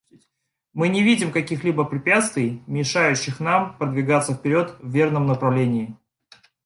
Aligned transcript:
Мы 0.73 0.89
не 0.89 1.03
видим 1.03 1.31
каких-либо 1.31 1.83
препятствий, 1.85 2.63
мешающих 2.65 3.39
нам 3.39 3.77
продвигаться 3.77 4.33
вперед 4.33 4.75
в 4.79 4.89
верном 4.91 5.27
направлении. 5.27 5.95